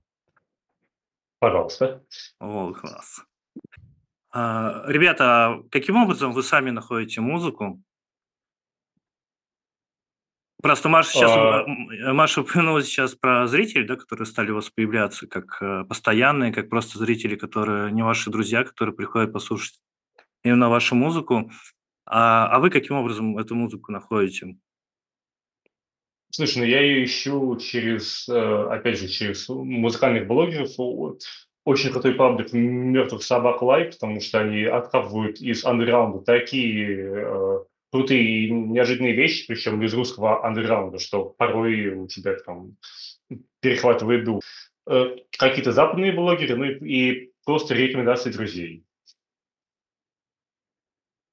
[1.39, 2.03] Пожалуйста.
[2.39, 3.23] О, класс.
[4.31, 7.81] А, ребята, а каким образом вы сами находите музыку?
[10.61, 12.13] Просто Маша сейчас, а...
[12.13, 16.67] Маша упомянула сейчас про зрителей, да, которые стали у вас появляться, как э, постоянные, как
[16.69, 19.79] просто зрители, которые не ваши друзья, которые приходят послушать
[20.43, 21.51] именно вашу музыку.
[22.05, 24.57] А, а вы каким образом эту музыку находите?
[26.37, 30.69] Слушай, ну я ее ищу через, э, опять же, через музыкальных блогеров.
[31.65, 38.51] Очень крутой паблик «Мертвых собак лайк», потому что они откапывают из андерграунда такие крутые и
[38.51, 42.77] неожиданные вещи, причем из русского андерграунда, что порой у тебя там
[43.59, 44.43] перехватывает дух.
[44.87, 48.83] Э, какие-то западные блогеры, ну и просто рекомендации друзей.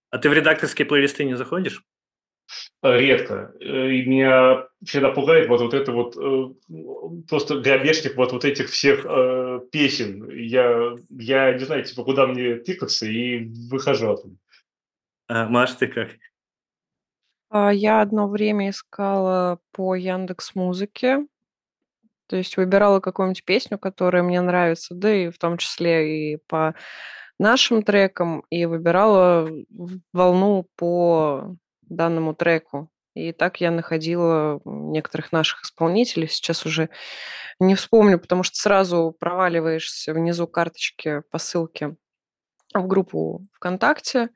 [0.08, 1.84] А ты в редакторские плейлисты не заходишь?
[2.82, 3.52] Э, редко.
[3.60, 6.14] Э, и меня всегда пугает вот, вот это вот
[7.28, 10.28] просто грабежник вот, вот этих всех э, песен.
[10.30, 14.36] Я, я не знаю, типа, куда мне тыкаться и выхожу оттуда.
[15.28, 16.10] А, Маш, ты как?
[17.50, 21.26] А, я одно время искала по Яндекс Музыке.
[22.26, 26.74] То есть выбирала какую-нибудь песню, которая мне нравится, да и в том числе и по
[27.38, 29.48] нашим трекам, и выбирала
[30.12, 31.56] волну по
[31.94, 32.90] данному треку.
[33.14, 36.28] И так я находила некоторых наших исполнителей.
[36.28, 36.90] Сейчас уже
[37.60, 41.96] не вспомню, потому что сразу проваливаешься внизу карточки по ссылке
[42.74, 44.30] в группу ВКонтакте.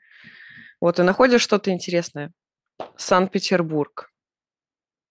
[0.80, 2.32] Вот, и находишь что-то интересное.
[2.96, 4.12] Санкт-Петербург.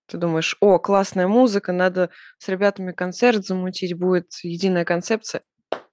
[0.08, 5.44] Ты думаешь, о, классная музыка, надо с ребятами концерт замутить, будет единая концепция.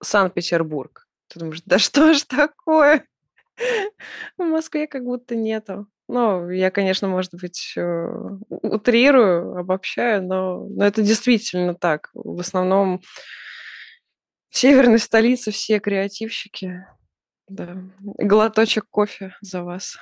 [0.01, 1.09] Санкт-Петербург.
[1.27, 3.05] Ты думаешь, да что ж такое?
[4.39, 5.89] В Москве как будто нету.
[6.07, 8.07] Ну, я, конечно, может быть, э,
[8.49, 12.11] утрирую, обобщаю, но, но это действительно так.
[12.13, 13.01] В основном
[14.51, 16.87] в северной столице все креативщики.
[17.49, 17.77] Да.
[18.01, 19.97] Глоточек кофе за вас.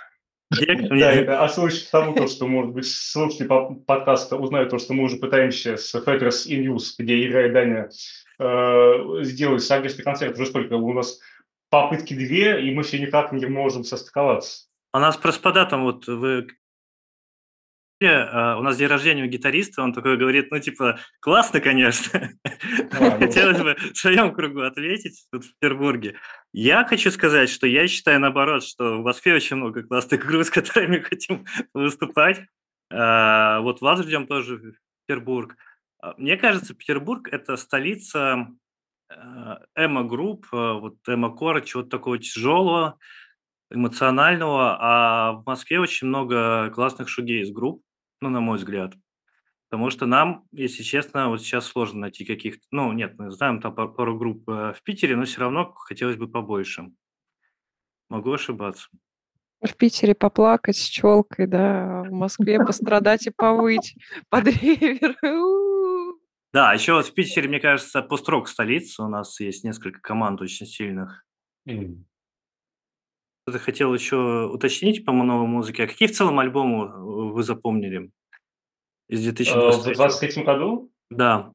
[0.90, 5.16] Да, это ослышит тому, то, что, может быть, слушатели подкаста узнают то, что мы уже
[5.16, 7.88] пытаемся с Fetters in News, где Ира и Даня
[8.38, 10.36] э, сделать совместный концерт.
[10.36, 10.74] Уже сколько?
[10.74, 11.20] У нас
[11.70, 14.66] попытки две, и мы все никак не можем состыковаться.
[14.94, 16.48] У нас просто по там вот вы
[18.04, 22.30] а, у нас день рождения у гитариста, он такой говорит, ну, типа, классно, конечно.
[22.92, 26.16] А, Хотелось бы в своем кругу ответить тут в Петербурге.
[26.52, 30.50] Я хочу сказать, что я считаю наоборот, что в Москве очень много классных групп, с
[30.50, 32.42] которыми хотим выступать.
[32.90, 34.74] А, вот вас ждем тоже в
[35.06, 35.56] Петербург.
[36.16, 38.48] Мне кажется, Петербург– это столица
[39.76, 42.98] эмо-групп, вот эмо-кора, чего-то такого тяжелого,
[43.72, 47.82] эмоционального, а в Москве очень много классных шугейс-групп,
[48.20, 48.94] ну, на мой взгляд.
[49.68, 52.62] Потому что нам, если честно, вот сейчас сложно найти каких-то...
[52.70, 56.28] Ну, нет, мы знаем там пару групп э, в Питере, но все равно хотелось бы
[56.28, 56.90] побольше.
[58.10, 58.88] Могу ошибаться.
[59.62, 63.96] В Питере поплакать с челкой, да, а в Москве пострадать и повыть
[64.28, 65.16] под ревер.
[66.52, 69.04] Да, а еще вот в Питере, мне кажется, построк столица.
[69.04, 71.24] У нас есть несколько команд очень сильных.
[71.66, 72.04] Mm.
[73.52, 75.84] Ты хотел еще уточнить по новой музыке.
[75.84, 76.90] А какие в целом альбомы э,
[77.32, 78.10] вы запомнили
[79.08, 79.62] из 2023?
[79.62, 80.90] Э, в 2023 году?
[81.10, 81.52] Да.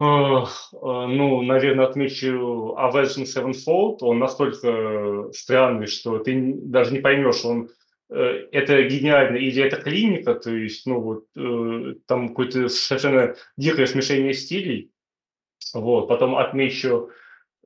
[0.00, 3.98] Ну, наверное, отмечу Avenging Sevenfold.
[4.00, 7.68] Он настолько странный, что ты даже не поймешь, он
[8.08, 13.86] э, это гениально или это клиника, то есть, ну вот, э, там какое-то совершенно дикое
[13.86, 14.90] смешение стилей.
[15.74, 17.10] Вот, потом отмечу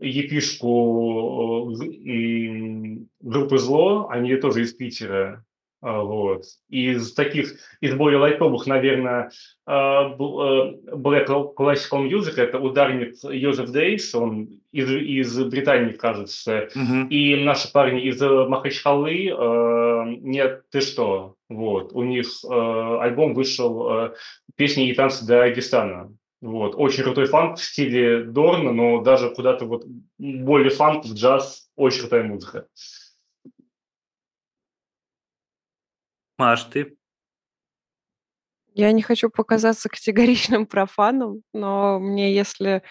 [0.00, 5.44] епишку э, группы «Зло», они тоже из Питера.
[5.84, 6.44] А, вот.
[6.70, 9.30] Из таких, из более лайтовых, наверное,
[9.66, 17.08] а, Black Classical Music, это ударник Йозеф Дейс, он из, из Британии, кажется, uh-huh.
[17.08, 24.14] и наши парни из Махачкалы, а, нет, ты что, вот, у них альбом вышел
[24.56, 26.10] «Песни и танцы Дагестана»,
[26.44, 29.86] вот, очень крутой фанк в стиле Дорна, но даже куда-то вот
[30.18, 32.66] более фанк, в джаз, очень крутая музыка.
[36.36, 36.96] Маш, ты?
[38.74, 42.82] Я не хочу показаться категоричным профаном, но мне, если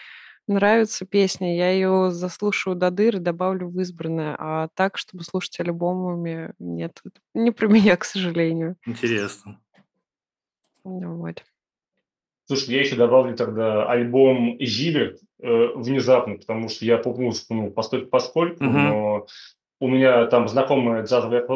[0.48, 4.34] нравится песня, я ее заслушаю до дыр и добавлю в избранное.
[4.36, 7.00] А так, чтобы слушать альбомами, нет,
[7.34, 8.76] не про меня, к сожалению.
[8.84, 9.60] Интересно.
[10.82, 11.44] Ну вот.
[12.46, 18.08] Слушай, я еще добавлю тогда альбом Зиверт э, внезапно, потому что я поп-музыку, ну, поскольку,
[18.08, 18.68] поскольку uh-huh.
[18.68, 19.26] но
[19.80, 21.46] у меня там знакомая джазовая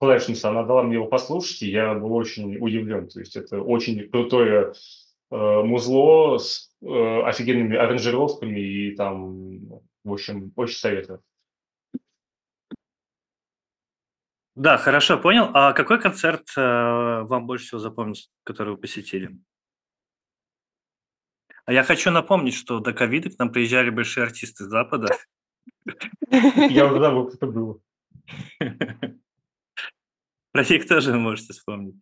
[0.00, 3.08] Collections, она дала мне его послушать, и я был очень удивлен.
[3.08, 4.74] То есть это очень крутое
[5.30, 9.68] э, музло с э, офигенными аранжировками, и там,
[10.04, 11.20] в общем, очень советую.
[14.54, 15.50] Да, хорошо, понял.
[15.52, 19.36] А какой концерт э, вам больше всего запомнился, который вы посетили?
[21.66, 25.08] А я хочу напомнить, что до ковида к нам приезжали большие артисты с Запада.
[26.30, 27.80] Я уже забыл, кто это было.
[30.52, 31.96] Про них тоже можете вспомнить.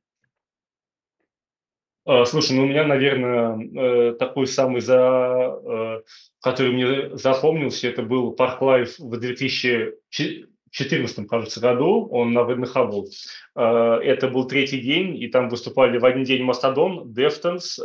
[2.05, 6.03] А, слушай, ну у меня, наверное, э, такой самый, за, э,
[6.43, 13.09] который мне запомнился, это был Park Live в 2014, кажется, году, он на ВДНХ был.
[13.55, 17.81] А, это был третий день, и там выступали в один день Mastodon, Deftones,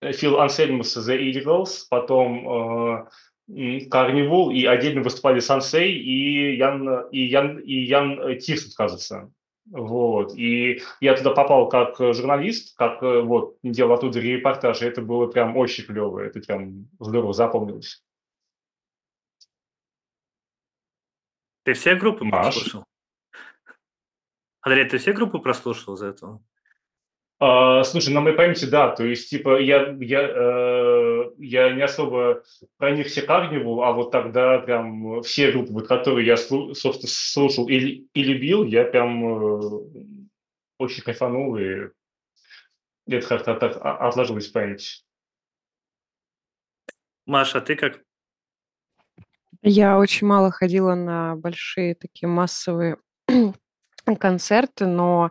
[0.00, 3.08] Фил Ансельмо с The Illegals, потом
[3.90, 9.32] Karnivool, и отдельно выступали SunSay и Ян, и Ян, и Ян Тирсен, кажется.
[9.70, 10.34] Вот.
[10.34, 15.02] И я туда попал как э, журналист, как э, вот делал оттуда репортаж, и это
[15.02, 18.02] было прям очень клево, это прям здорово запомнилось.
[21.64, 22.54] Ты все группы Маш?
[22.54, 22.84] прослушал?
[24.62, 26.42] Андрей, ты все группы прослушал за этого?
[27.40, 32.42] А, слушай, на моей памяти, да, то есть, типа, я, я, э, я не особо
[32.78, 37.68] про них все карнивал, а вот тогда прям все группы, вот, которые я, собственно, слушал
[37.68, 39.60] и, и любил, я прям э,
[40.78, 41.90] очень кайфанул, и
[43.06, 45.04] это как-то так отложилось в памяти.
[47.24, 48.00] Маша, а ты как?
[49.62, 52.96] Я очень мало ходила на большие такие массовые
[54.18, 55.30] концерты, но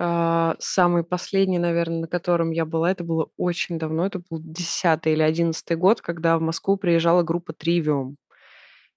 [0.00, 5.22] самый последний, наверное, на котором я была, это было очень давно, это был 10 или
[5.22, 8.16] 11 год, когда в Москву приезжала группа «Тривиум».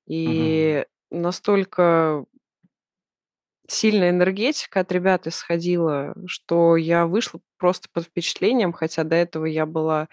[0.07, 2.25] И настолько
[3.67, 9.65] сильная энергетика от ребят исходила, что я вышла просто под впечатлением, хотя до этого я
[9.65, 10.07] была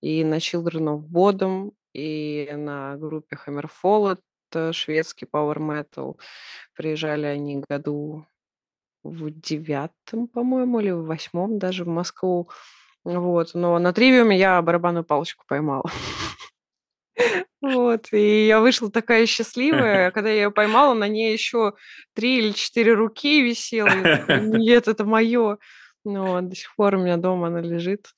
[0.00, 4.18] и на Children of Bodom, и на группе Hammerfall,
[4.50, 6.18] это шведский power metal.
[6.74, 8.26] Приезжали они году
[9.04, 12.50] в девятом, по-моему, или в восьмом даже в Москву.
[13.04, 13.50] Вот.
[13.54, 15.88] Но на тривиуме я барабанную палочку поймала.
[17.60, 21.72] Вот, и я вышла такая счастливая, когда я ее поймала, на ней еще
[22.14, 23.88] три или четыре руки висело.
[24.28, 25.56] Нет, это мое.
[26.04, 28.08] Но до сих пор у меня дома она лежит.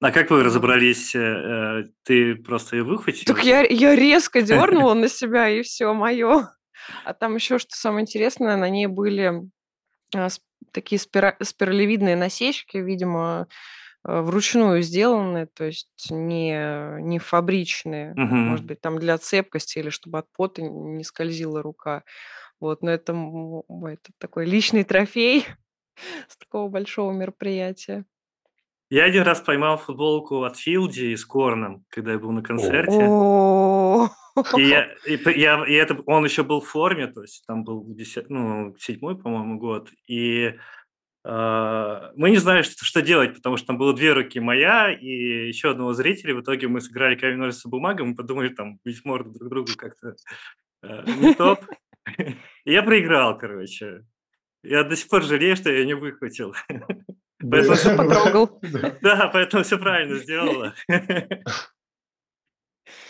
[0.00, 1.14] А как вы разобрались?
[1.14, 3.34] Э, э, ты просто ее выхватила?
[3.34, 6.50] Так я, я резко дернула на себя, и все, мое.
[7.06, 9.48] А там еще что самое интересное, на ней были
[10.72, 13.48] такие спира спиралевидные насечки, видимо,
[14.06, 18.14] э, вручную сделаны, то есть не не фабричные.
[18.14, 22.04] Может быть, там для цепкости или чтобы от пота не скользила рука.
[22.60, 25.46] Вот, но это это такой личный трофей
[26.28, 28.04] с такого большого мероприятия.
[28.90, 33.06] Я один раз поймал футболку от Филди с Корном, когда я был на концерте.
[33.08, 34.08] О.
[34.56, 37.84] И, я, и, я, и это, он еще был в форме, то есть там был
[37.86, 39.90] 10, ну, седьмой, по-моему, год.
[40.08, 40.54] И
[41.24, 45.48] э, мы не знали, что, что делать, потому что там было две руки моя и
[45.48, 46.34] еще одного зрителя.
[46.34, 50.16] В итоге мы сыграли камень, ножницы, бумага, мы подумали, там, бить морду друг другу как-то
[50.82, 51.60] э, не топ.
[52.64, 54.04] И я проиграл, короче.
[54.62, 56.54] Я до сих пор жалею, что я не выхватил.
[57.38, 58.60] Поэтому всё потрогал.
[59.02, 60.74] Да, поэтому все правильно сделала.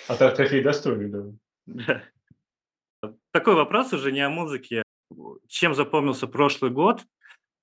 [0.09, 1.37] А так трофей достойный,
[1.67, 2.03] да.
[3.31, 4.83] Такой вопрос уже не о музыке.
[5.49, 7.03] Чем запомнился прошлый год?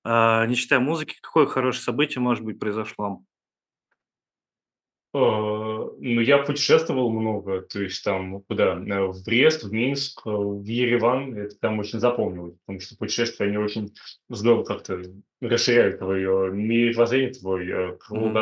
[0.04, 3.22] А, не считая музыки, какое хорошее событие, может быть, произошло?
[5.14, 8.72] А, ну, я путешествовал много, то есть там куда?
[8.74, 11.36] Э, в Брест, в Минск, э, в Ереван.
[11.36, 13.94] Это там очень запомнилось, потому что путешествия, они очень
[14.30, 15.02] здорово как-то
[15.40, 18.32] расширяют твое мировоззрение, твой э, Мгм.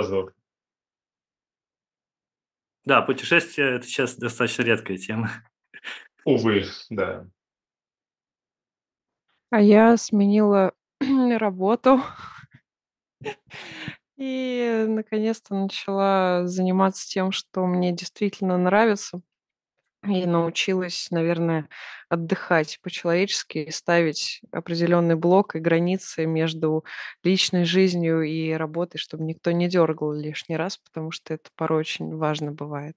[2.85, 5.31] Да, путешествия- это сейчас достаточно редкая тема.
[6.25, 7.27] Увы, да.
[9.51, 10.73] А я сменила
[11.39, 12.01] работу
[14.17, 19.21] и наконец-то начала заниматься тем, что мне действительно нравится.
[20.07, 21.69] И научилась, наверное,
[22.09, 26.87] отдыхать по-человечески ставить определенный блок и границы между
[27.23, 32.17] личной жизнью и работой, чтобы никто не дергал лишний раз, потому что это порой очень
[32.17, 32.97] важно бывает.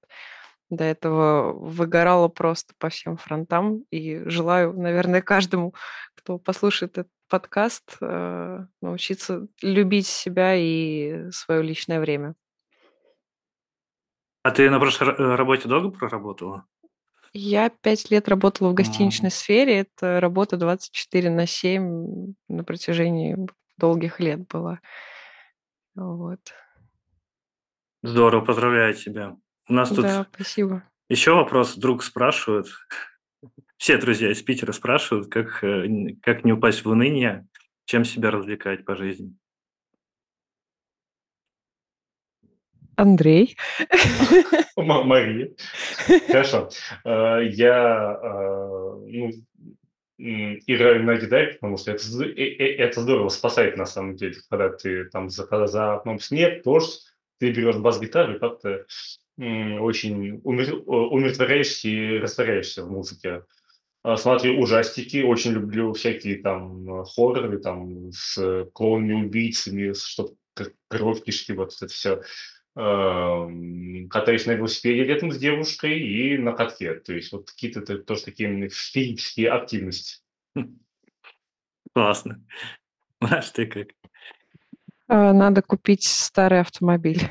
[0.69, 5.75] До этого выгорала просто по всем фронтам и желаю, наверное, каждому,
[6.15, 12.35] кто послушает этот подкаст, э, научиться любить себя и свое личное время.
[14.43, 16.65] А ты на прошлой э, работе долго проработала?
[17.33, 19.79] Я 5 лет работала в гостиничной сфере.
[19.79, 23.35] Это работа 24 на 7 на протяжении
[23.77, 24.79] долгих лет была.
[25.95, 26.39] Вот.
[28.03, 29.35] Здорово, поздравляю тебя.
[29.67, 30.83] У нас тут Да, спасибо.
[31.09, 31.75] еще вопрос.
[31.75, 32.67] Друг спрашивает.
[33.77, 35.87] Все друзья из Питера спрашивают, как, э,
[36.21, 37.47] как не упасть в уныние,
[37.85, 39.35] чем себя развлекать по жизни.
[42.95, 43.55] Андрей.
[44.75, 45.51] Ма- Мария.
[46.27, 46.69] Хорошо.
[47.05, 49.31] Э, Я э, ну,
[50.17, 55.05] играю на гитаре, потому что это, э- это здорово спасает на самом деле, когда ты
[55.05, 57.03] там за, за окном снег, дождь,
[57.39, 58.85] ты берешь бас-гитару и как-то
[59.37, 63.43] очень о- умиротворяешься и растворяешься в музыке.
[64.17, 70.35] Смотрю ужастики, очень люблю всякие там хорроры, там с клоунами-убийцами, чтобы
[70.89, 72.21] кровь, кишки, вот это все.
[72.75, 76.95] Катаюсь на велосипеде летом с девушкой и на катке.
[76.95, 80.21] То есть вот какие-то т- тоже такие физические активности.
[81.93, 82.43] Классно.
[83.19, 83.87] Маш, ты как?
[85.07, 87.21] А, Надо купить старый автомобиль.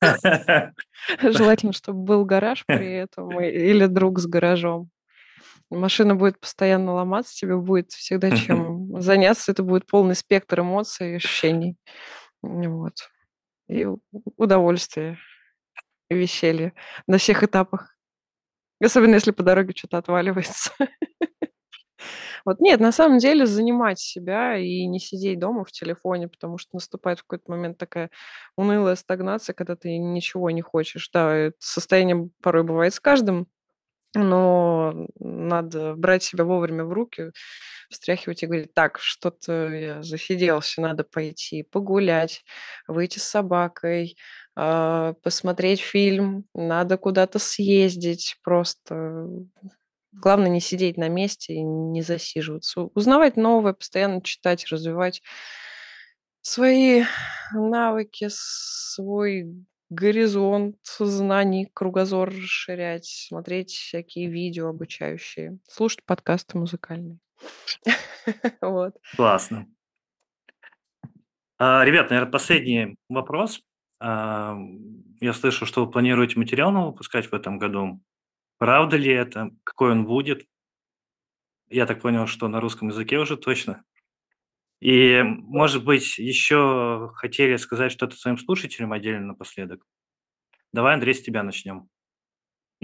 [1.20, 4.90] Желательно, чтобы был гараж при этом или друг с гаражом.
[5.70, 9.50] Машина будет постоянно ломаться, тебе будет всегда чем заняться.
[9.50, 11.76] Это будет полный спектр эмоций и ощущений.
[12.42, 12.94] Вот.
[13.68, 13.86] И
[14.36, 15.18] удовольствие,
[16.10, 16.74] и веселье
[17.06, 17.96] на всех этапах.
[18.82, 20.72] Особенно если по дороге что-то отваливается.
[22.44, 26.70] Вот нет, на самом деле занимать себя и не сидеть дома в телефоне, потому что
[26.74, 28.10] наступает в какой-то момент такая
[28.56, 31.08] унылая стагнация, когда ты ничего не хочешь.
[31.12, 33.46] Да, это состояние порой бывает с каждым,
[34.14, 37.32] но надо брать себя вовремя в руки,
[37.90, 42.44] встряхивать и говорить, так, что-то я засиделся, надо пойти погулять,
[42.88, 44.16] выйти с собакой,
[44.56, 49.26] а, посмотреть фильм, надо куда-то съездить, просто
[50.12, 52.82] Главное не сидеть на месте и не засиживаться.
[52.94, 55.22] Узнавать новое, постоянно читать, развивать
[56.42, 57.04] свои
[57.52, 67.18] навыки, свой горизонт знаний, кругозор расширять, смотреть всякие видео обучающие, слушать подкасты музыкальные.
[68.62, 68.94] Вот.
[69.16, 69.66] Классно.
[71.58, 73.60] А, Ребят, наверное, последний вопрос.
[74.00, 74.56] А,
[75.20, 78.00] Я слышу, что вы планируете материал выпускать в этом году.
[78.58, 79.50] Правда ли это?
[79.62, 80.46] Какой он будет?
[81.68, 83.84] Я так понял, что на русском языке уже точно.
[84.84, 89.82] И, может быть, еще хотели сказать что-то своим слушателям отдельно напоследок.
[90.74, 91.88] Давай, Андрей, с тебя начнем.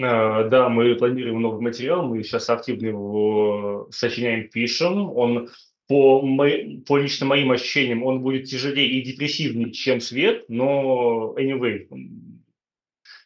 [0.01, 5.15] А, Да, мы планируем новый материал, мы сейчас активно его сочиняем, пишем.
[5.15, 5.51] Он
[5.89, 11.87] по, мо- по лично моим ощущениям, он будет тяжелее и депрессивнее, чем свет, но anyway,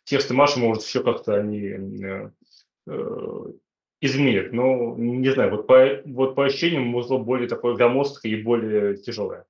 [0.02, 1.68] тексты Маши, может, все как-то они
[2.88, 3.52] э,
[4.00, 4.52] изменят.
[4.52, 9.46] Но не знаю, вот по, вот по ощущениям музло более такое громоздкое и более тяжелое.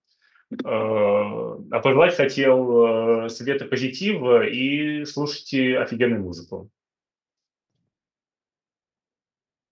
[0.52, 6.70] Э, А пожелать хотел э, света позитива и слушайте офигенную музыку.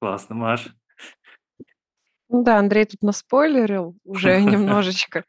[0.00, 0.68] Классно, Маш.
[2.28, 5.24] Ну да, Андрей тут наспойлерил уже немножечко.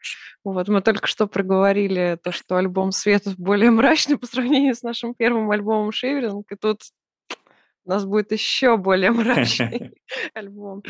[0.45, 5.13] Вот мы только что проговорили то, что альбом Светов более мрачный по сравнению с нашим
[5.13, 6.79] первым альбомом Шиверинг, и тут
[7.85, 9.93] у нас будет еще более мрачный
[10.33, 10.83] альбом.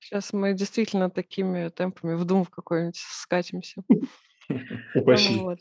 [0.00, 3.82] Сейчас мы действительно такими темпами в Doom в какой-нибудь скатимся.
[4.94, 5.38] Упаси.
[5.38, 5.60] Вот.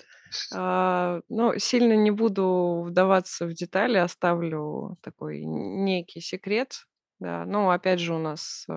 [0.56, 6.86] А, ну, сильно не буду вдаваться в детали, оставлю такой некий секрет.
[7.20, 8.74] Да, ну, опять же, у нас э,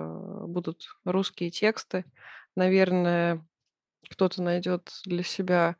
[0.47, 2.03] будут русские тексты.
[2.55, 3.45] Наверное,
[4.09, 5.77] кто-то найдет для себя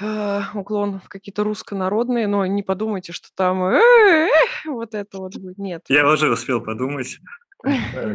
[0.00, 4.28] уклон в какие-то руссконародные, но не подумайте, что там э, э,
[4.66, 5.58] вот это вот будет.
[5.58, 5.84] Нет.
[5.88, 7.18] Я уже успел подумать.
[7.64, 8.14] Э.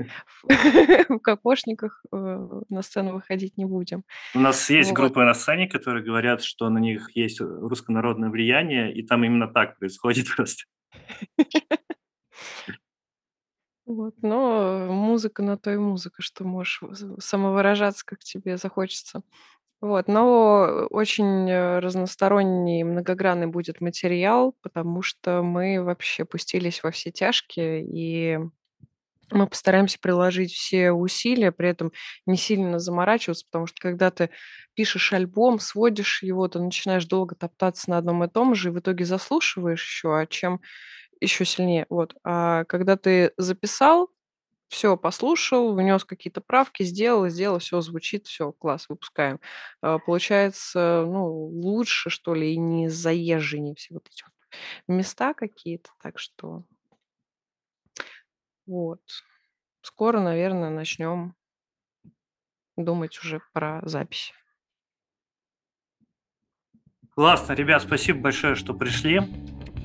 [1.08, 4.04] В кокошниках э, на сцену выходить не будем.
[4.34, 9.02] У нас есть группы на сцене, которые говорят, что на них есть руссконародное влияние, и
[9.06, 10.64] там именно так происходит просто.
[13.86, 16.80] Вот, но музыка на то и музыка, что можешь
[17.18, 19.22] самовыражаться, как тебе захочется.
[19.80, 27.10] Вот, но очень э, разносторонний, многогранный будет материал, потому что мы вообще пустились во все
[27.10, 28.38] тяжкие, и
[29.32, 31.92] мы постараемся приложить все усилия, при этом
[32.26, 34.30] не сильно заморачиваться, потому что когда ты
[34.74, 38.78] пишешь альбом, сводишь его, ты начинаешь долго топтаться на одном и том же, и в
[38.80, 40.60] итоге заслушиваешь еще, а чем
[41.20, 41.86] еще сильнее.
[41.90, 42.14] Вот.
[42.24, 44.10] А когда ты записал,
[44.70, 49.40] все послушал, внес какие-то правки, сделал, сделал, все звучит, все, класс, выпускаем.
[49.82, 54.32] А, Получается, ну, лучше, что ли, и не заезженнее все вот эти вот
[54.86, 55.90] места какие-то.
[56.00, 56.64] Так что
[58.66, 59.00] вот.
[59.82, 61.34] Скоро, наверное, начнем
[62.76, 64.32] думать уже про запись.
[67.16, 69.20] Классно, ребят, спасибо большое, что пришли.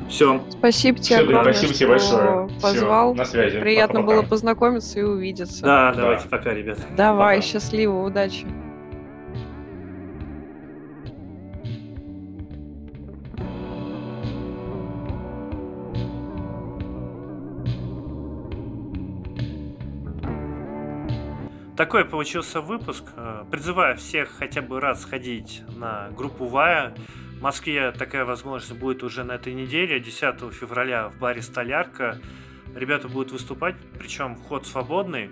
[0.10, 2.60] Все, Спасибо тебе да, огромное, спасибо тебе что большое.
[2.62, 3.16] Позвал.
[3.16, 3.60] на связи.
[3.60, 4.22] Приятно Пока-пока.
[4.22, 5.64] было познакомиться и увидеться.
[5.64, 6.02] да, Да.
[6.02, 6.78] давайте пока, ребят.
[6.96, 7.48] Давай, Пока.
[7.48, 8.46] счастливо, удачи.
[21.76, 23.04] Такой получился выпуск.
[23.18, 26.94] Э, Призываю всех хотя бы раз сходить на группу Вая.
[27.38, 32.20] В Москве такая возможность будет уже на этой неделе, 10 февраля в баре «Столярка».
[32.74, 35.30] Ребята будут выступать, причем вход свободный.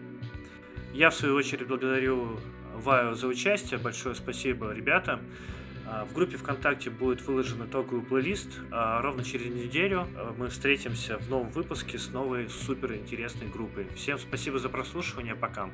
[0.94, 2.40] Я, в свою очередь, благодарю
[2.76, 3.80] Ваю за участие.
[3.80, 5.22] Большое спасибо, ребята.
[5.88, 8.50] А, В группе ВКонтакте будет выложен итоговый плейлист.
[8.72, 13.88] А Ровно через неделю а, мы встретимся в новом выпуске с новой супер интересной группой.
[13.96, 15.36] Всем спасибо за прослушивание.
[15.36, 15.70] Пока.